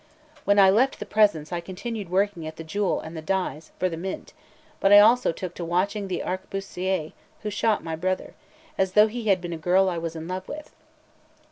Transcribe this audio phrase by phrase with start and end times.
[0.45, 3.87] When I left the presence, I continued working at the jewel and the dies for
[3.87, 4.33] the Mint;
[4.79, 7.11] but I also took to watching the arquebusier
[7.43, 8.33] who shot my brother,
[8.79, 10.73] as though he had been a girl I was in love with.